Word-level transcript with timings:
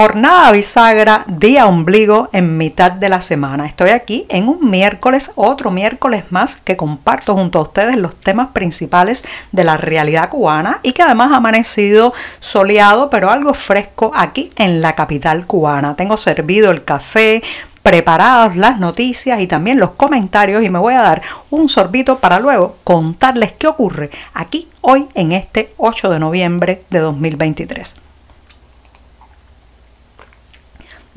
Jornada 0.00 0.52
bisagra, 0.52 1.24
día 1.26 1.66
ombligo 1.66 2.28
en 2.32 2.56
mitad 2.56 2.92
de 2.92 3.08
la 3.08 3.20
semana. 3.20 3.66
Estoy 3.66 3.90
aquí 3.90 4.26
en 4.28 4.46
un 4.46 4.70
miércoles, 4.70 5.32
otro 5.34 5.72
miércoles 5.72 6.22
más 6.30 6.54
que 6.54 6.76
comparto 6.76 7.34
junto 7.34 7.58
a 7.58 7.62
ustedes 7.62 7.96
los 7.96 8.14
temas 8.14 8.50
principales 8.52 9.24
de 9.50 9.64
la 9.64 9.76
realidad 9.76 10.28
cubana 10.28 10.78
y 10.84 10.92
que 10.92 11.02
además 11.02 11.32
ha 11.32 11.38
amanecido 11.38 12.14
soleado 12.38 13.10
pero 13.10 13.28
algo 13.28 13.54
fresco 13.54 14.12
aquí 14.14 14.52
en 14.54 14.82
la 14.82 14.94
capital 14.94 15.48
cubana. 15.48 15.96
Tengo 15.96 16.16
servido 16.16 16.70
el 16.70 16.84
café, 16.84 17.42
preparadas 17.82 18.56
las 18.56 18.78
noticias 18.78 19.40
y 19.40 19.48
también 19.48 19.80
los 19.80 19.90
comentarios 19.90 20.62
y 20.62 20.70
me 20.70 20.78
voy 20.78 20.94
a 20.94 21.02
dar 21.02 21.22
un 21.50 21.68
sorbito 21.68 22.20
para 22.20 22.38
luego 22.38 22.76
contarles 22.84 23.50
qué 23.50 23.66
ocurre 23.66 24.10
aquí 24.32 24.68
hoy 24.80 25.08
en 25.14 25.32
este 25.32 25.74
8 25.76 26.08
de 26.08 26.20
noviembre 26.20 26.84
de 26.88 27.00
2023. 27.00 27.96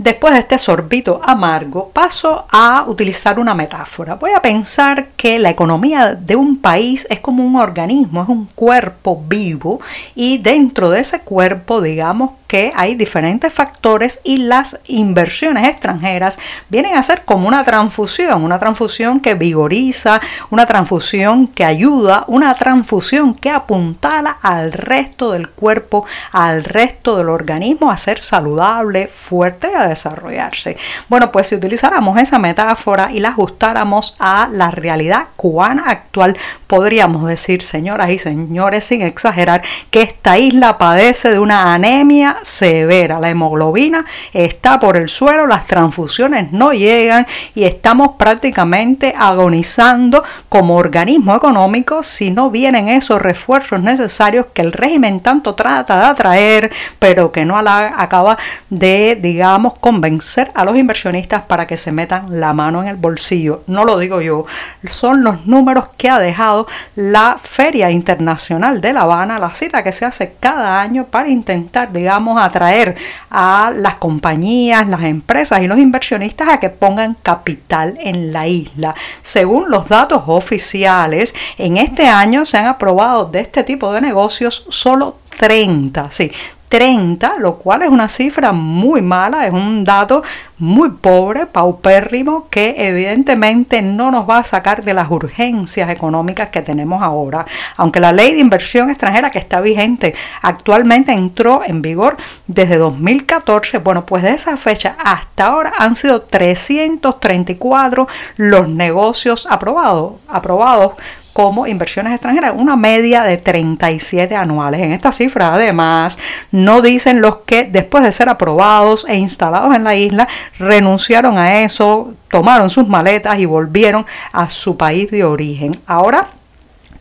Después 0.01 0.33
de 0.33 0.39
este 0.39 0.57
sorbito 0.57 1.21
amargo, 1.23 1.89
paso 1.89 2.45
a 2.51 2.85
utilizar 2.87 3.39
una 3.39 3.53
metáfora. 3.53 4.15
Voy 4.15 4.31
a 4.31 4.41
pensar 4.41 5.09
que 5.09 5.37
la 5.37 5.51
economía 5.51 6.15
de 6.15 6.35
un 6.35 6.57
país 6.57 7.05
es 7.11 7.19
como 7.19 7.45
un 7.45 7.55
organismo, 7.55 8.23
es 8.23 8.29
un 8.29 8.47
cuerpo 8.47 9.23
vivo 9.27 9.79
y 10.15 10.39
dentro 10.39 10.89
de 10.89 11.01
ese 11.01 11.19
cuerpo, 11.19 11.81
digamos 11.81 12.31
que 12.51 12.73
hay 12.75 12.95
diferentes 12.95 13.53
factores 13.53 14.19
y 14.25 14.39
las 14.39 14.77
inversiones 14.87 15.69
extranjeras 15.69 16.37
vienen 16.67 16.97
a 16.97 17.01
ser 17.01 17.23
como 17.23 17.47
una 17.47 17.63
transfusión, 17.63 18.43
una 18.43 18.59
transfusión 18.59 19.21
que 19.21 19.35
vigoriza, 19.35 20.19
una 20.49 20.65
transfusión 20.65 21.47
que 21.47 21.63
ayuda, 21.63 22.25
una 22.27 22.53
transfusión 22.55 23.35
que 23.35 23.51
apuntala 23.51 24.31
al 24.41 24.73
resto 24.73 25.31
del 25.31 25.47
cuerpo, 25.47 26.05
al 26.33 26.65
resto 26.65 27.15
del 27.15 27.29
organismo 27.29 27.89
a 27.89 27.95
ser 27.95 28.21
saludable, 28.21 29.07
fuerte 29.07 29.69
y 29.71 29.75
a 29.77 29.87
desarrollarse. 29.87 30.75
Bueno, 31.07 31.31
pues 31.31 31.47
si 31.47 31.55
utilizáramos 31.55 32.19
esa 32.19 32.37
metáfora 32.37 33.13
y 33.13 33.21
la 33.21 33.29
ajustáramos 33.29 34.17
a 34.19 34.49
la 34.51 34.71
realidad 34.71 35.27
cubana 35.37 35.85
actual, 35.87 36.35
podríamos 36.67 37.25
decir, 37.25 37.61
señoras 37.61 38.09
y 38.09 38.17
señores, 38.17 38.83
sin 38.83 39.03
exagerar, 39.03 39.61
que 39.89 40.01
esta 40.01 40.37
isla 40.37 40.77
padece 40.77 41.31
de 41.31 41.39
una 41.39 41.73
anemia 41.73 42.39
severa. 42.41 43.19
La 43.19 43.29
hemoglobina 43.29 44.05
está 44.33 44.79
por 44.79 44.97
el 44.97 45.09
suelo, 45.09 45.47
las 45.47 45.67
transfusiones 45.67 46.51
no 46.51 46.73
llegan 46.73 47.25
y 47.55 47.63
estamos 47.63 48.11
prácticamente 48.17 49.13
agonizando 49.17 50.23
como 50.49 50.77
organismo 50.77 51.35
económico 51.35 52.03
si 52.03 52.31
no 52.31 52.49
vienen 52.49 52.87
esos 52.87 53.21
refuerzos 53.21 53.81
necesarios 53.81 54.47
que 54.53 54.61
el 54.61 54.71
régimen 54.71 55.19
tanto 55.19 55.55
trata 55.55 55.99
de 55.99 56.05
atraer, 56.05 56.71
pero 56.99 57.31
que 57.31 57.45
no 57.45 57.57
acaba 57.57 58.37
de, 58.69 59.17
digamos, 59.21 59.73
convencer 59.79 60.51
a 60.55 60.65
los 60.65 60.77
inversionistas 60.77 61.43
para 61.43 61.67
que 61.67 61.77
se 61.77 61.91
metan 61.91 62.39
la 62.39 62.53
mano 62.53 62.81
en 62.81 62.89
el 62.89 62.95
bolsillo. 62.95 63.63
No 63.67 63.85
lo 63.85 63.97
digo 63.97 64.21
yo, 64.21 64.45
son 64.89 65.23
los 65.23 65.45
números 65.45 65.89
que 65.97 66.09
ha 66.09 66.19
dejado 66.19 66.67
la 66.95 67.37
Feria 67.41 67.91
Internacional 67.91 68.81
de 68.81 68.93
La 68.93 69.01
Habana, 69.01 69.39
la 69.39 69.53
cita 69.53 69.83
que 69.83 69.91
se 69.91 70.05
hace 70.05 70.35
cada 70.39 70.79
año 70.81 71.05
para 71.05 71.29
intentar, 71.29 71.91
digamos, 71.91 72.30
atraer 72.37 72.95
a 73.29 73.71
las 73.75 73.95
compañías, 73.95 74.87
las 74.87 75.03
empresas 75.03 75.61
y 75.61 75.67
los 75.67 75.77
inversionistas 75.77 76.49
a 76.49 76.59
que 76.59 76.69
pongan 76.69 77.15
capital 77.21 77.97
en 78.01 78.33
la 78.33 78.47
isla. 78.47 78.95
Según 79.21 79.69
los 79.69 79.87
datos 79.87 80.23
oficiales, 80.27 81.33
en 81.57 81.77
este 81.77 82.07
año 82.07 82.45
se 82.45 82.57
han 82.57 82.67
aprobado 82.67 83.25
de 83.25 83.39
este 83.39 83.63
tipo 83.63 83.91
de 83.93 84.01
negocios 84.01 84.65
solo 84.69 85.17
30, 85.37 86.11
sí, 86.11 86.31
30, 86.71 87.33
lo 87.39 87.55
cual 87.57 87.81
es 87.81 87.89
una 87.89 88.07
cifra 88.07 88.53
muy 88.53 89.01
mala, 89.01 89.45
es 89.45 89.51
un 89.51 89.83
dato 89.83 90.23
muy 90.57 90.91
pobre, 90.91 91.45
paupérrimo, 91.45 92.47
que 92.49 92.75
evidentemente 92.77 93.81
no 93.81 94.09
nos 94.09 94.29
va 94.29 94.37
a 94.37 94.43
sacar 94.45 94.81
de 94.85 94.93
las 94.93 95.11
urgencias 95.11 95.89
económicas 95.89 96.47
que 96.47 96.61
tenemos 96.61 97.03
ahora. 97.03 97.45
Aunque 97.75 97.99
la 97.99 98.13
ley 98.13 98.35
de 98.35 98.39
inversión 98.39 98.89
extranjera 98.89 99.31
que 99.31 99.39
está 99.39 99.59
vigente 99.59 100.15
actualmente 100.41 101.11
entró 101.11 101.61
en 101.65 101.81
vigor 101.81 102.15
desde 102.47 102.77
2014, 102.77 103.79
bueno, 103.79 104.05
pues 104.05 104.23
de 104.23 104.31
esa 104.31 104.55
fecha 104.55 104.95
hasta 105.03 105.47
ahora 105.47 105.73
han 105.77 105.95
sido 105.95 106.21
334 106.21 108.07
los 108.37 108.69
negocios 108.69 109.45
aprobados, 109.49 110.13
aprobados 110.29 110.93
como 111.33 111.67
inversiones 111.67 112.13
extranjeras, 112.13 112.53
una 112.55 112.75
media 112.75 113.23
de 113.23 113.37
37 113.37 114.35
anuales. 114.35 114.81
En 114.81 114.91
esta 114.91 115.11
cifra, 115.11 115.53
además, 115.53 116.19
no 116.51 116.81
dicen 116.81 117.21
los 117.21 117.37
que 117.37 117.65
después 117.65 118.03
de 118.03 118.11
ser 118.11 118.29
aprobados 118.29 119.05
e 119.07 119.15
instalados 119.15 119.73
en 119.75 119.83
la 119.83 119.95
isla, 119.95 120.27
renunciaron 120.59 121.37
a 121.37 121.61
eso, 121.63 122.13
tomaron 122.29 122.69
sus 122.69 122.87
maletas 122.87 123.39
y 123.39 123.45
volvieron 123.45 124.05
a 124.31 124.49
su 124.49 124.77
país 124.77 125.09
de 125.11 125.23
origen. 125.23 125.79
Ahora 125.85 126.27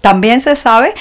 también 0.01 0.41
se 0.41 0.57
sabe, 0.57 0.95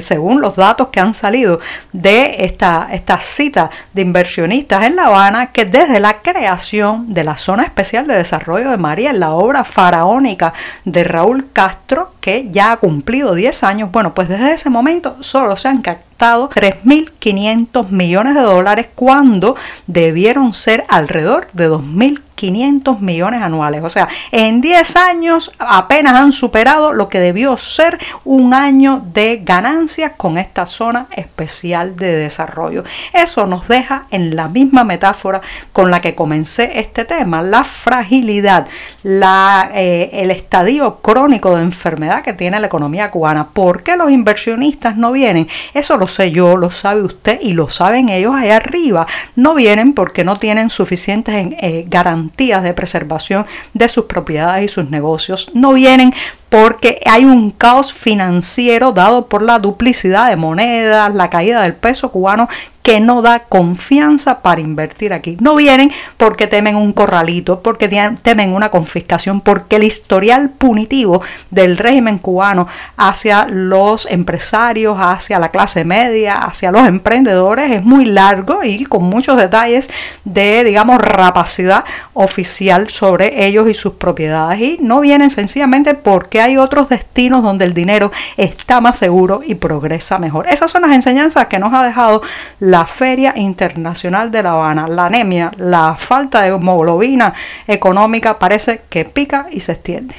según 0.00 0.40
los 0.40 0.56
datos 0.56 0.88
que 0.88 1.00
han 1.00 1.14
salido 1.14 1.60
de 1.92 2.44
esta, 2.44 2.88
esta 2.92 3.20
cita 3.20 3.70
de 3.92 4.02
inversionistas 4.02 4.84
en 4.84 4.96
La 4.96 5.06
Habana, 5.06 5.52
que 5.52 5.64
desde 5.64 6.00
la 6.00 6.22
creación 6.22 7.12
de 7.12 7.24
la 7.24 7.36
Zona 7.36 7.64
Especial 7.64 8.06
de 8.06 8.16
Desarrollo 8.16 8.70
de 8.70 8.76
María, 8.76 9.10
en 9.10 9.20
la 9.20 9.32
obra 9.32 9.64
faraónica 9.64 10.52
de 10.84 11.04
Raúl 11.04 11.50
Castro, 11.52 12.12
que 12.20 12.48
ya 12.50 12.72
ha 12.72 12.76
cumplido 12.78 13.34
10 13.34 13.62
años, 13.64 13.92
bueno, 13.92 14.14
pues 14.14 14.28
desde 14.28 14.52
ese 14.52 14.70
momento 14.70 15.16
solo 15.20 15.56
se 15.56 15.68
han 15.68 15.82
captado 15.82 16.48
3.500 16.48 17.88
millones 17.90 18.34
de 18.34 18.40
dólares 18.40 18.86
cuando 18.94 19.56
debieron 19.86 20.54
ser 20.54 20.84
alrededor 20.88 21.48
de 21.52 21.68
2.000 21.68 22.22
500 22.44 23.00
millones 23.00 23.40
anuales. 23.40 23.82
O 23.82 23.88
sea, 23.88 24.06
en 24.30 24.60
10 24.60 24.96
años 24.96 25.50
apenas 25.58 26.14
han 26.14 26.30
superado 26.30 26.92
lo 26.92 27.08
que 27.08 27.18
debió 27.18 27.56
ser 27.56 27.98
un 28.24 28.52
año 28.52 29.02
de 29.14 29.40
ganancias 29.42 30.12
con 30.14 30.36
esta 30.36 30.66
zona 30.66 31.06
especial 31.12 31.96
de 31.96 32.12
desarrollo. 32.14 32.84
Eso 33.14 33.46
nos 33.46 33.66
deja 33.66 34.04
en 34.10 34.36
la 34.36 34.48
misma 34.48 34.84
metáfora 34.84 35.40
con 35.72 35.90
la 35.90 36.00
que 36.00 36.14
comencé 36.14 36.78
este 36.80 37.06
tema, 37.06 37.42
la 37.42 37.64
fragilidad, 37.64 38.68
la, 39.02 39.70
eh, 39.74 40.10
el 40.12 40.30
estadio 40.30 40.96
crónico 40.96 41.56
de 41.56 41.62
enfermedad 41.62 42.22
que 42.22 42.34
tiene 42.34 42.60
la 42.60 42.66
economía 42.66 43.10
cubana. 43.10 43.48
¿Por 43.48 43.82
qué 43.82 43.96
los 43.96 44.10
inversionistas 44.10 44.98
no 44.98 45.12
vienen? 45.12 45.48
Eso 45.72 45.96
lo 45.96 46.08
sé 46.08 46.30
yo, 46.30 46.58
lo 46.58 46.70
sabe 46.70 47.00
usted 47.00 47.38
y 47.40 47.54
lo 47.54 47.70
saben 47.70 48.10
ellos 48.10 48.34
allá 48.34 48.56
arriba. 48.56 49.06
No 49.34 49.54
vienen 49.54 49.94
porque 49.94 50.24
no 50.24 50.38
tienen 50.38 50.68
suficientes 50.68 51.54
eh, 51.60 51.86
garantías 51.88 52.33
de 52.36 52.74
preservación 52.74 53.46
de 53.72 53.88
sus 53.88 54.04
propiedades 54.04 54.64
y 54.64 54.68
sus 54.68 54.90
negocios. 54.90 55.50
No 55.54 55.72
vienen 55.72 56.12
porque 56.54 57.00
hay 57.04 57.24
un 57.24 57.50
caos 57.50 57.92
financiero 57.92 58.92
dado 58.92 59.26
por 59.26 59.42
la 59.42 59.58
duplicidad 59.58 60.28
de 60.28 60.36
monedas, 60.36 61.12
la 61.12 61.28
caída 61.28 61.62
del 61.62 61.74
peso 61.74 62.12
cubano 62.12 62.48
que 62.84 63.00
no 63.00 63.22
da 63.22 63.44
confianza 63.44 64.42
para 64.42 64.60
invertir 64.60 65.14
aquí. 65.14 65.38
No 65.40 65.56
vienen 65.56 65.90
porque 66.18 66.46
temen 66.46 66.76
un 66.76 66.92
corralito, 66.92 67.60
porque 67.60 67.88
temen 68.22 68.52
una 68.52 68.70
confiscación, 68.70 69.40
porque 69.40 69.76
el 69.76 69.84
historial 69.84 70.50
punitivo 70.50 71.22
del 71.50 71.78
régimen 71.78 72.18
cubano 72.18 72.68
hacia 72.98 73.46
los 73.48 74.04
empresarios, 74.10 74.98
hacia 75.00 75.38
la 75.38 75.50
clase 75.50 75.86
media, 75.86 76.34
hacia 76.34 76.70
los 76.70 76.86
emprendedores 76.86 77.70
es 77.70 77.82
muy 77.82 78.04
largo 78.04 78.62
y 78.62 78.84
con 78.84 79.04
muchos 79.04 79.38
detalles 79.38 79.88
de, 80.24 80.62
digamos, 80.62 80.98
rapacidad 80.98 81.84
oficial 82.12 82.90
sobre 82.90 83.46
ellos 83.46 83.66
y 83.66 83.72
sus 83.72 83.94
propiedades. 83.94 84.60
Y 84.60 84.78
no 84.82 85.00
vienen 85.00 85.30
sencillamente 85.30 85.94
porque 85.94 86.38
hay 86.44 86.58
otros 86.58 86.90
destinos 86.90 87.42
donde 87.42 87.64
el 87.64 87.72
dinero 87.72 88.10
está 88.36 88.80
más 88.80 88.98
seguro 88.98 89.40
y 89.44 89.54
progresa 89.54 90.18
mejor. 90.18 90.46
Esas 90.48 90.70
son 90.70 90.82
las 90.82 90.92
enseñanzas 90.92 91.46
que 91.46 91.58
nos 91.58 91.72
ha 91.72 91.82
dejado 91.82 92.22
la 92.60 92.84
Feria 92.84 93.32
Internacional 93.34 94.30
de 94.30 94.42
La 94.42 94.52
Habana. 94.52 94.86
La 94.86 95.06
anemia, 95.06 95.50
la 95.56 95.96
falta 95.98 96.42
de 96.42 96.48
hemoglobina 96.48 97.32
económica 97.66 98.38
parece 98.38 98.82
que 98.90 99.06
pica 99.06 99.46
y 99.50 99.60
se 99.60 99.72
extiende. 99.72 100.14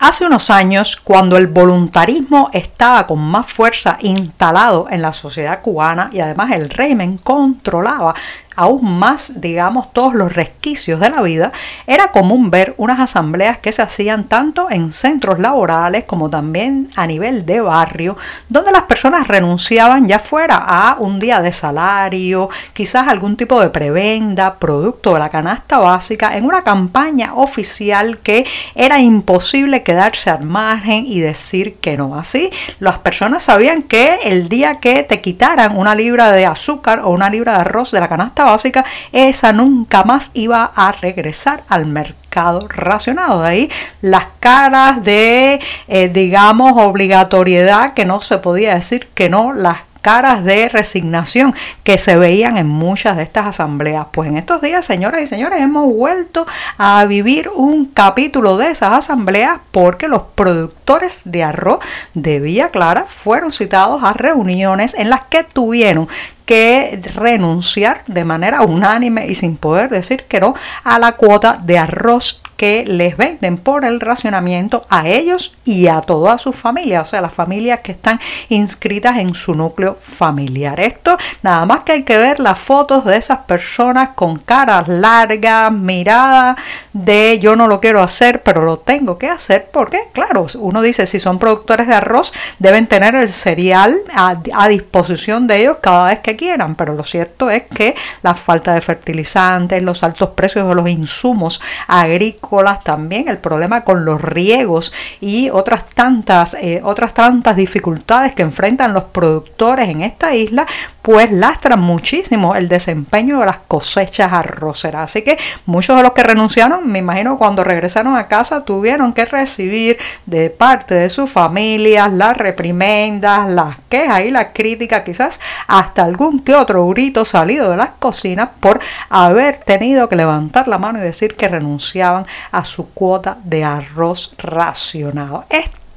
Hace 0.00 0.24
unos 0.24 0.48
años, 0.48 0.94
cuando 0.94 1.36
el 1.36 1.48
voluntarismo 1.48 2.50
estaba 2.52 3.04
con 3.08 3.18
más 3.18 3.46
fuerza 3.46 3.98
instalado 4.00 4.86
en 4.90 5.02
la 5.02 5.12
sociedad 5.12 5.60
cubana 5.60 6.08
y 6.12 6.20
además 6.20 6.52
el 6.52 6.70
régimen 6.70 7.18
controlaba 7.18 8.14
aún 8.58 8.98
más, 8.98 9.40
digamos, 9.40 9.92
todos 9.92 10.14
los 10.14 10.32
resquicios 10.32 10.98
de 10.98 11.10
la 11.10 11.22
vida, 11.22 11.52
era 11.86 12.10
común 12.10 12.50
ver 12.50 12.74
unas 12.76 12.98
asambleas 12.98 13.60
que 13.60 13.70
se 13.70 13.82
hacían 13.82 14.24
tanto 14.24 14.68
en 14.68 14.90
centros 14.90 15.38
laborales 15.38 16.02
como 16.04 16.28
también 16.28 16.88
a 16.96 17.06
nivel 17.06 17.46
de 17.46 17.60
barrio, 17.60 18.16
donde 18.48 18.72
las 18.72 18.82
personas 18.82 19.28
renunciaban 19.28 20.08
ya 20.08 20.18
fuera 20.18 20.56
a 20.56 20.96
un 20.98 21.20
día 21.20 21.40
de 21.40 21.52
salario, 21.52 22.48
quizás 22.72 23.06
algún 23.06 23.36
tipo 23.36 23.60
de 23.60 23.70
prebenda, 23.70 24.58
producto 24.58 25.14
de 25.14 25.20
la 25.20 25.28
canasta 25.28 25.78
básica, 25.78 26.36
en 26.36 26.44
una 26.44 26.64
campaña 26.64 27.34
oficial 27.34 28.18
que 28.18 28.44
era 28.74 28.98
imposible 28.98 29.84
quedarse 29.88 30.28
al 30.28 30.42
margen 30.42 31.06
y 31.06 31.20
decir 31.20 31.76
que 31.76 31.96
no. 31.96 32.14
Así, 32.14 32.50
las 32.78 32.98
personas 32.98 33.44
sabían 33.44 33.80
que 33.80 34.18
el 34.24 34.50
día 34.50 34.74
que 34.74 35.02
te 35.02 35.22
quitaran 35.22 35.78
una 35.78 35.94
libra 35.94 36.30
de 36.30 36.44
azúcar 36.44 37.00
o 37.02 37.08
una 37.08 37.30
libra 37.30 37.52
de 37.54 37.60
arroz 37.60 37.90
de 37.92 38.00
la 38.00 38.06
canasta 38.06 38.44
básica, 38.44 38.84
esa 39.12 39.54
nunca 39.54 40.04
más 40.04 40.30
iba 40.34 40.70
a 40.76 40.92
regresar 40.92 41.62
al 41.70 41.86
mercado 41.86 42.68
racionado. 42.68 43.40
De 43.40 43.48
ahí 43.48 43.70
las 44.02 44.26
caras 44.40 45.02
de, 45.02 45.58
eh, 45.88 46.10
digamos, 46.10 46.72
obligatoriedad 46.76 47.94
que 47.94 48.04
no 48.04 48.20
se 48.20 48.36
podía 48.36 48.74
decir 48.74 49.08
que 49.14 49.30
no, 49.30 49.54
las 49.54 49.78
caras 50.00 50.44
de 50.44 50.68
resignación 50.68 51.54
que 51.84 51.98
se 51.98 52.16
veían 52.16 52.56
en 52.56 52.68
muchas 52.68 53.16
de 53.16 53.22
estas 53.22 53.46
asambleas. 53.46 54.06
Pues 54.12 54.28
en 54.28 54.36
estos 54.36 54.60
días, 54.62 54.86
señoras 54.86 55.22
y 55.22 55.26
señores, 55.26 55.60
hemos 55.60 55.92
vuelto 55.92 56.46
a 56.76 57.04
vivir 57.04 57.50
un 57.54 57.86
capítulo 57.86 58.56
de 58.56 58.70
esas 58.70 58.92
asambleas 58.92 59.58
porque 59.70 60.08
los 60.08 60.22
productores 60.34 61.22
de 61.24 61.44
arroz 61.44 61.78
de 62.14 62.40
Villa 62.40 62.68
Clara 62.68 63.06
fueron 63.06 63.52
citados 63.52 64.02
a 64.04 64.12
reuniones 64.12 64.94
en 64.94 65.10
las 65.10 65.24
que 65.26 65.44
tuvieron 65.44 66.08
que 66.48 66.98
renunciar 67.14 68.04
de 68.06 68.24
manera 68.24 68.62
unánime 68.62 69.26
y 69.26 69.34
sin 69.34 69.58
poder 69.58 69.90
decir 69.90 70.24
que 70.24 70.40
no 70.40 70.54
a 70.82 70.98
la 70.98 71.12
cuota 71.12 71.60
de 71.62 71.78
arroz 71.78 72.40
que 72.58 72.84
les 72.86 73.16
venden 73.16 73.56
por 73.56 73.84
el 73.84 74.00
racionamiento 74.00 74.82
a 74.90 75.06
ellos 75.06 75.52
y 75.64 75.86
a 75.86 76.00
toda 76.00 76.38
su 76.38 76.52
familia, 76.52 77.02
o 77.02 77.04
sea, 77.06 77.20
las 77.20 77.32
familias 77.32 77.80
que 77.80 77.92
están 77.92 78.18
inscritas 78.48 79.18
en 79.18 79.34
su 79.34 79.54
núcleo 79.54 79.96
familiar. 79.98 80.80
Esto 80.80 81.16
nada 81.42 81.64
más 81.66 81.84
que 81.84 81.92
hay 81.92 82.02
que 82.02 82.18
ver 82.18 82.40
las 82.40 82.58
fotos 82.58 83.04
de 83.04 83.16
esas 83.16 83.38
personas 83.38 84.10
con 84.16 84.38
caras 84.38 84.88
largas, 84.88 85.70
miradas 85.70 86.56
de 86.92 87.38
yo 87.40 87.54
no 87.54 87.68
lo 87.68 87.80
quiero 87.80 88.02
hacer, 88.02 88.42
pero 88.42 88.62
lo 88.62 88.78
tengo 88.80 89.18
que 89.18 89.30
hacer 89.30 89.68
porque, 89.72 90.00
claro, 90.12 90.48
uno 90.56 90.82
dice 90.82 91.06
si 91.06 91.20
son 91.20 91.38
productores 91.38 91.86
de 91.86 91.94
arroz 91.94 92.32
deben 92.58 92.88
tener 92.88 93.14
el 93.14 93.28
cereal 93.28 93.96
a, 94.12 94.36
a 94.54 94.68
disposición 94.68 95.46
de 95.46 95.60
ellos 95.60 95.76
cada 95.80 96.08
vez 96.08 96.18
que 96.18 96.34
quieran, 96.34 96.74
pero 96.74 96.94
lo 96.94 97.04
cierto 97.04 97.50
es 97.50 97.62
que 97.62 97.94
la 98.22 98.34
falta 98.34 98.74
de 98.74 98.80
fertilizantes, 98.80 99.80
los 99.80 100.02
altos 100.02 100.30
precios 100.30 100.68
de 100.68 100.74
los 100.74 100.88
insumos 100.88 101.60
agrícolas, 101.86 102.47
también, 102.82 103.28
el 103.28 103.38
problema 103.38 103.84
con 103.84 104.04
los 104.04 104.20
riegos 104.20 104.92
y 105.20 105.50
otras 105.50 105.86
tantas, 105.86 106.54
eh, 106.54 106.80
otras 106.82 107.14
tantas 107.14 107.56
dificultades 107.56 108.34
que 108.34 108.42
enfrentan 108.42 108.94
los 108.94 109.04
productores 109.04 109.88
en 109.88 110.02
esta 110.02 110.34
isla, 110.34 110.66
pues 111.08 111.32
lastran 111.32 111.80
muchísimo 111.80 112.54
el 112.54 112.68
desempeño 112.68 113.40
de 113.40 113.46
las 113.46 113.60
cosechas 113.60 114.30
arroceras. 114.30 115.04
Así 115.04 115.22
que 115.22 115.38
muchos 115.64 115.96
de 115.96 116.02
los 116.02 116.12
que 116.12 116.22
renunciaron, 116.22 116.86
me 116.86 116.98
imagino 116.98 117.38
cuando 117.38 117.64
regresaron 117.64 118.14
a 118.14 118.28
casa, 118.28 118.60
tuvieron 118.60 119.14
que 119.14 119.24
recibir 119.24 119.96
de 120.26 120.50
parte 120.50 120.94
de 120.94 121.08
sus 121.08 121.30
familias 121.30 122.12
las 122.12 122.36
reprimendas, 122.36 123.48
las 123.48 123.76
quejas 123.88 124.26
y 124.26 124.30
las 124.30 124.48
críticas, 124.52 125.02
quizás 125.02 125.40
hasta 125.66 126.04
algún 126.04 126.40
que 126.40 126.54
otro 126.54 126.86
grito 126.88 127.24
salido 127.24 127.70
de 127.70 127.78
las 127.78 127.92
cocinas 127.98 128.50
por 128.60 128.78
haber 129.08 129.56
tenido 129.60 130.10
que 130.10 130.16
levantar 130.16 130.68
la 130.68 130.76
mano 130.76 130.98
y 130.98 131.02
decir 131.04 131.36
que 131.36 131.48
renunciaban 131.48 132.26
a 132.52 132.66
su 132.66 132.90
cuota 132.90 133.38
de 133.44 133.64
arroz 133.64 134.34
racionado 134.36 135.46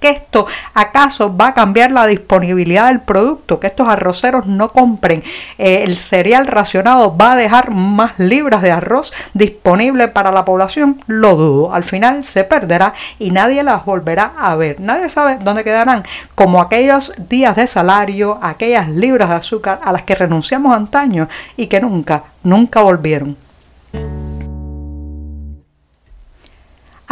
que 0.02 0.10
esto 0.10 0.48
acaso 0.74 1.36
va 1.36 1.48
a 1.48 1.54
cambiar 1.54 1.92
la 1.92 2.08
disponibilidad 2.08 2.88
del 2.88 3.00
producto, 3.00 3.60
que 3.60 3.68
estos 3.68 3.88
arroceros 3.88 4.48
no 4.48 4.74
compren 4.74 5.24
eh, 5.58 5.84
el 5.84 5.96
cereal 5.96 6.48
racionado, 6.48 7.16
va 7.16 7.34
a 7.34 7.36
dejar 7.38 7.72
más 7.72 8.20
libras 8.20 8.62
de 8.62 8.72
arroz 8.72 9.14
disponible 9.34 10.08
para 10.10 10.32
la 10.32 10.44
población, 10.44 11.02
lo 11.08 11.36
dudo. 11.36 11.74
Al 11.74 11.84
final 11.84 12.24
se 12.24 12.44
perderá 12.44 12.94
y 13.20 13.32
nadie 13.32 13.64
las 13.64 13.86
volverá 13.86 14.34
a 14.38 14.56
ver. 14.56 14.80
Nadie 14.82 15.08
sabe 15.08 15.38
dónde 15.42 15.64
quedarán, 15.64 16.04
como 16.36 16.60
aquellos 16.60 17.14
días 17.30 17.56
de 17.56 17.68
salario, 17.68 18.40
aquellas 18.42 18.90
libras 18.90 19.30
de 19.30 19.36
azúcar 19.36 19.80
a 19.84 19.92
las 19.92 20.04
que 20.04 20.16
renunciamos 20.16 20.76
antaño 20.76 21.30
y 21.56 21.68
que 21.68 21.80
nunca, 21.80 22.24
nunca 22.44 22.82
volvieron. 22.82 23.38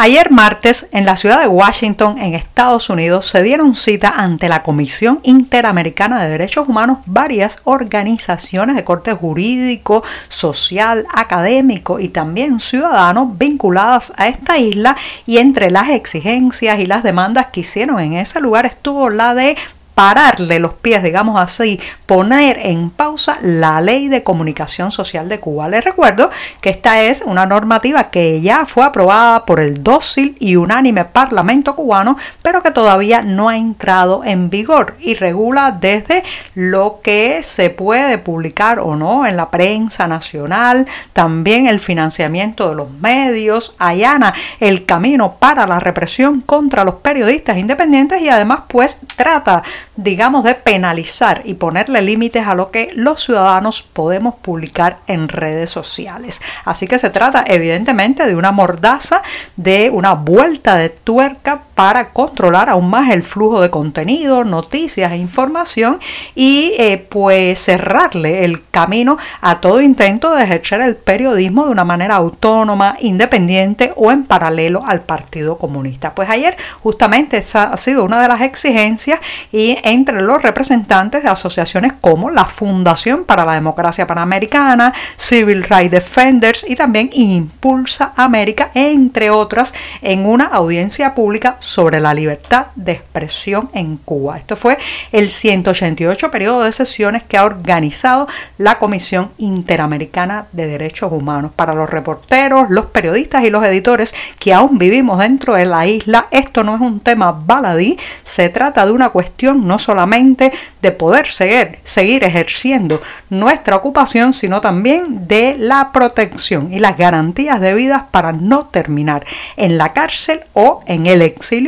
Ayer 0.01 0.31
martes, 0.31 0.87
en 0.93 1.03
la 1.03 1.17
ciudad 1.17 1.41
de 1.41 1.49
Washington, 1.49 2.19
en 2.19 2.33
Estados 2.33 2.89
Unidos, 2.89 3.27
se 3.27 3.43
dieron 3.43 3.75
cita 3.75 4.07
ante 4.07 4.47
la 4.47 4.63
Comisión 4.63 5.19
Interamericana 5.23 6.23
de 6.23 6.29
Derechos 6.29 6.69
Humanos 6.69 6.99
varias 7.05 7.57
organizaciones 7.65 8.77
de 8.77 8.85
corte 8.85 9.11
jurídico, 9.11 10.01
social, 10.29 11.05
académico 11.13 11.99
y 11.99 12.07
también 12.07 12.61
ciudadanos 12.61 13.37
vinculadas 13.37 14.13
a 14.15 14.29
esta 14.29 14.57
isla. 14.57 14.95
Y 15.25 15.39
entre 15.39 15.69
las 15.69 15.89
exigencias 15.89 16.79
y 16.79 16.85
las 16.85 17.03
demandas 17.03 17.47
que 17.47 17.59
hicieron 17.59 17.99
en 17.99 18.13
ese 18.13 18.39
lugar 18.39 18.65
estuvo 18.65 19.09
la 19.09 19.35
de 19.35 19.57
pararle 19.99 20.59
los 20.59 20.75
pies, 20.75 21.03
digamos 21.03 21.37
así, 21.41 21.77
poner 22.05 22.57
en 22.61 22.89
pausa 22.89 23.37
la 23.41 23.81
ley 23.81 24.07
de 24.07 24.23
comunicación 24.23 24.93
social 24.93 25.27
de 25.27 25.41
Cuba. 25.41 25.67
Les 25.67 25.83
recuerdo 25.83 26.29
que 26.61 26.69
esta 26.69 27.01
es 27.03 27.21
una 27.25 27.45
normativa 27.45 28.05
que 28.05 28.39
ya 28.39 28.65
fue 28.65 28.85
aprobada 28.85 29.43
por 29.45 29.59
el 29.59 29.83
dócil 29.83 30.37
y 30.39 30.55
unánime 30.55 31.03
Parlamento 31.03 31.75
cubano, 31.75 32.15
pero 32.41 32.63
que 32.63 32.71
todavía 32.71 33.23
no 33.23 33.49
ha 33.49 33.57
entrado 33.57 34.23
en 34.23 34.49
vigor 34.49 34.95
y 35.01 35.15
regula 35.15 35.73
desde 35.73 36.23
lo 36.53 37.01
que 37.03 37.43
se 37.43 37.69
puede 37.69 38.19
publicar 38.19 38.79
o 38.79 38.95
no 38.95 39.25
en 39.27 39.35
la 39.35 39.51
prensa 39.51 40.07
nacional, 40.07 40.87
también 41.11 41.67
el 41.67 41.81
financiamiento 41.81 42.69
de 42.69 42.75
los 42.75 42.89
medios, 42.89 43.75
allana 43.79 44.33
el 44.61 44.85
camino 44.85 45.35
para 45.39 45.67
la 45.67 45.81
represión 45.81 46.39
contra 46.39 46.85
los 46.85 46.95
periodistas 46.95 47.57
independientes 47.57 48.21
y 48.21 48.29
además 48.29 48.61
pues 48.69 49.01
trata 49.17 49.61
digamos, 50.01 50.45
de 50.45 50.55
penalizar 50.55 51.41
y 51.43 51.55
ponerle 51.55 52.01
límites 52.01 52.47
a 52.47 52.55
lo 52.55 52.71
que 52.71 52.89
los 52.93 53.21
ciudadanos 53.21 53.81
podemos 53.81 54.35
publicar 54.35 54.99
en 55.07 55.27
redes 55.27 55.69
sociales. 55.69 56.41
Así 56.63 56.87
que 56.87 56.97
se 56.97 57.09
trata 57.09 57.43
evidentemente 57.45 58.25
de 58.25 58.37
una 58.37 58.53
mordaza, 58.53 59.21
de 59.57 59.89
una 59.89 60.13
vuelta 60.13 60.75
de 60.75 60.87
tuerca 60.87 61.63
para 61.79 62.09
controlar 62.09 62.69
aún 62.69 62.89
más 62.89 63.09
el 63.09 63.23
flujo 63.23 63.61
de 63.61 63.69
contenido, 63.69 64.43
noticias 64.43 65.13
e 65.13 65.15
información 65.15 65.97
y 66.35 66.73
eh, 66.77 66.97
pues 66.97 67.57
cerrarle 67.57 68.43
el 68.43 68.67
camino 68.69 69.17
a 69.39 69.61
todo 69.61 69.79
intento 69.79 70.35
de 70.35 70.43
ejercer 70.43 70.81
el 70.81 70.97
periodismo 70.97 71.63
de 71.63 71.71
una 71.71 71.85
manera 71.85 72.17
autónoma, 72.17 72.97
independiente 72.99 73.93
o 73.95 74.11
en 74.11 74.25
paralelo 74.25 74.81
al 74.85 75.03
Partido 75.03 75.57
Comunista. 75.57 76.13
Pues 76.13 76.29
ayer 76.29 76.57
justamente 76.81 77.37
esa 77.37 77.71
ha 77.71 77.77
sido 77.77 78.03
una 78.03 78.21
de 78.21 78.27
las 78.27 78.41
exigencias 78.41 79.21
y 79.49 79.77
entre 79.83 80.21
los 80.21 80.41
representantes 80.41 81.23
de 81.23 81.29
asociaciones 81.29 81.93
como 82.01 82.29
la 82.29 82.43
Fundación 82.43 83.23
para 83.23 83.45
la 83.45 83.53
Democracia 83.53 84.05
Panamericana, 84.05 84.93
Civil 85.15 85.63
Rights 85.63 85.91
Defenders 85.91 86.65
y 86.67 86.75
también 86.75 87.09
Impulsa 87.13 88.11
América, 88.17 88.69
entre 88.73 89.29
otras, 89.29 89.73
en 90.01 90.25
una 90.25 90.43
audiencia 90.43 91.15
pública 91.15 91.55
sobre 91.69 91.99
la 91.99 92.15
libertad 92.15 92.67
de 92.75 92.93
expresión 92.93 93.69
en 93.73 93.97
Cuba. 93.97 94.39
Esto 94.39 94.55
fue 94.55 94.79
el 95.11 95.29
188 95.29 96.31
periodo 96.31 96.63
de 96.63 96.71
sesiones 96.71 97.21
que 97.21 97.37
ha 97.37 97.45
organizado 97.45 98.27
la 98.57 98.79
Comisión 98.79 99.29
Interamericana 99.37 100.47
de 100.51 100.65
Derechos 100.65 101.11
Humanos. 101.11 101.51
Para 101.55 101.75
los 101.75 101.87
reporteros, 101.87 102.71
los 102.71 102.87
periodistas 102.87 103.43
y 103.43 103.51
los 103.51 103.63
editores 103.63 104.15
que 104.39 104.51
aún 104.51 104.79
vivimos 104.79 105.19
dentro 105.19 105.53
de 105.53 105.65
la 105.67 105.85
isla, 105.85 106.27
esto 106.31 106.63
no 106.63 106.73
es 106.73 106.81
un 106.81 107.01
tema 107.01 107.31
baladí, 107.31 107.99
se 108.23 108.49
trata 108.49 108.83
de 108.87 108.91
una 108.91 109.09
cuestión 109.09 109.67
no 109.67 109.77
solamente 109.77 110.51
de 110.81 110.91
poder 110.91 111.27
seguir, 111.27 111.77
seguir 111.83 112.23
ejerciendo 112.23 112.99
nuestra 113.29 113.75
ocupación, 113.75 114.33
sino 114.33 114.59
también 114.59 115.27
de 115.27 115.55
la 115.59 115.91
protección 115.91 116.73
y 116.73 116.79
las 116.79 116.97
garantías 116.97 117.61
debidas 117.61 118.05
para 118.09 118.31
no 118.31 118.65
terminar 118.65 119.23
en 119.55 119.77
la 119.77 119.93
cárcel 119.93 120.41
o 120.53 120.81
en 120.87 121.05
el 121.05 121.21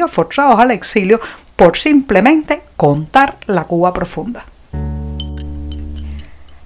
forzados 0.08 0.60
al 0.60 0.72
exilio, 0.72 1.20
por 1.56 1.78
simplemente 1.78 2.64
contar 2.76 3.38
la 3.46 3.66
Cuba 3.66 3.94
profunda. 3.94 4.46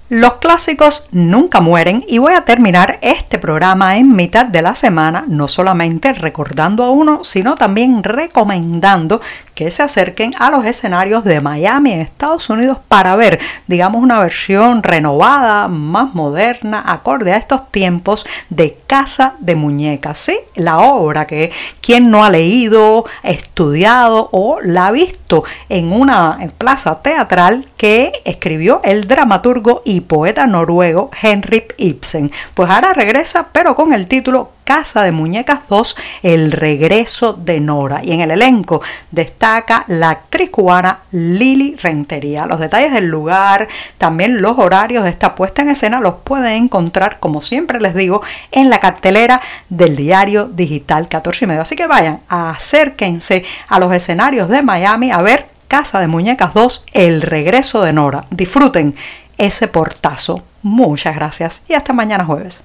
Los 0.08 0.34
clásicos 0.34 1.08
nunca 1.10 1.60
mueren 1.60 2.04
y 2.06 2.18
voy 2.18 2.34
a 2.34 2.44
terminar 2.44 3.00
este 3.02 3.40
programa 3.40 3.96
en 3.96 4.14
mitad 4.14 4.46
de 4.46 4.62
la 4.62 4.76
semana 4.76 5.24
no 5.26 5.48
solamente 5.48 6.12
recordando 6.12 6.84
a 6.84 6.90
uno, 6.90 7.24
sino 7.24 7.56
también 7.56 8.04
recomendando 8.04 9.20
que 9.56 9.70
se 9.70 9.82
acerquen 9.82 10.32
a 10.38 10.50
los 10.50 10.66
escenarios 10.66 11.24
de 11.24 11.40
Miami 11.40 11.92
en 11.92 12.02
Estados 12.02 12.50
Unidos 12.50 12.76
para 12.88 13.16
ver, 13.16 13.40
digamos, 13.66 14.02
una 14.02 14.20
versión 14.20 14.82
renovada, 14.82 15.66
más 15.66 16.14
moderna, 16.14 16.84
acorde 16.86 17.32
a 17.32 17.38
estos 17.38 17.72
tiempos 17.72 18.26
de 18.50 18.76
Casa 18.86 19.34
de 19.38 19.56
Muñecas. 19.56 20.18
¿sí? 20.18 20.38
La 20.56 20.78
obra 20.80 21.26
que 21.26 21.50
quien 21.80 22.10
no 22.10 22.22
ha 22.22 22.28
leído, 22.28 23.06
estudiado 23.22 24.28
o 24.30 24.60
la 24.60 24.88
ha 24.88 24.90
visto 24.90 25.42
en 25.70 25.90
una 25.90 26.38
plaza 26.58 27.00
teatral 27.00 27.66
que 27.78 28.12
escribió 28.26 28.82
el 28.84 29.08
dramaturgo 29.08 29.80
y 29.86 30.02
poeta 30.02 30.46
noruego 30.46 31.10
Henrik 31.20 31.74
Ibsen. 31.78 32.30
Pues 32.52 32.68
ahora 32.68 32.92
regresa, 32.92 33.46
pero 33.52 33.74
con 33.74 33.94
el 33.94 34.06
título 34.06 34.50
Casa 34.66 35.04
de 35.04 35.12
Muñecas 35.12 35.68
2, 35.68 35.96
El 36.24 36.50
regreso 36.50 37.34
de 37.34 37.60
Nora. 37.60 38.04
Y 38.04 38.10
en 38.10 38.20
el 38.20 38.32
elenco 38.32 38.82
destaca 39.12 39.84
la 39.86 40.10
actriz 40.10 40.50
cubana 40.50 40.98
Lili 41.12 41.76
Rentería. 41.76 42.46
Los 42.46 42.58
detalles 42.58 42.92
del 42.92 43.06
lugar, 43.06 43.68
también 43.96 44.42
los 44.42 44.58
horarios 44.58 45.04
de 45.04 45.10
esta 45.10 45.36
puesta 45.36 45.62
en 45.62 45.68
escena 45.68 46.00
los 46.00 46.16
pueden 46.16 46.64
encontrar, 46.64 47.20
como 47.20 47.42
siempre 47.42 47.80
les 47.80 47.94
digo, 47.94 48.22
en 48.50 48.68
la 48.68 48.80
cartelera 48.80 49.40
del 49.68 49.94
diario 49.94 50.46
digital 50.46 51.06
14 51.06 51.44
y 51.44 51.48
medio. 51.48 51.62
Así 51.62 51.76
que 51.76 51.86
vayan, 51.86 52.22
acérquense 52.28 53.44
a 53.68 53.78
los 53.78 53.92
escenarios 53.92 54.48
de 54.48 54.62
Miami 54.62 55.12
a 55.12 55.22
ver 55.22 55.46
Casa 55.68 56.00
de 56.00 56.08
Muñecas 56.08 56.54
2, 56.54 56.86
El 56.92 57.22
regreso 57.22 57.82
de 57.82 57.92
Nora. 57.92 58.24
Disfruten 58.30 58.96
ese 59.38 59.68
portazo. 59.68 60.42
Muchas 60.62 61.14
gracias 61.14 61.62
y 61.68 61.74
hasta 61.74 61.92
mañana 61.92 62.24
jueves. 62.24 62.64